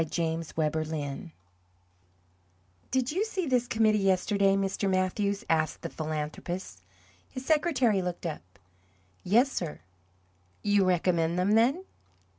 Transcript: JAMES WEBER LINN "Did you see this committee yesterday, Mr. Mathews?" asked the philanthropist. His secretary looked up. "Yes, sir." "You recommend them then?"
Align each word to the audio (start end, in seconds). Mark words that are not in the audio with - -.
JAMES 0.09 0.57
WEBER 0.57 0.83
LINN 0.83 1.31
"Did 2.89 3.11
you 3.11 3.23
see 3.23 3.45
this 3.45 3.67
committee 3.67 3.99
yesterday, 3.99 4.55
Mr. 4.55 4.89
Mathews?" 4.89 5.43
asked 5.47 5.83
the 5.83 5.91
philanthropist. 5.91 6.81
His 7.29 7.45
secretary 7.45 8.01
looked 8.01 8.25
up. 8.25 8.41
"Yes, 9.23 9.51
sir." 9.51 9.81
"You 10.63 10.85
recommend 10.85 11.37
them 11.37 11.51
then?" 11.51 11.83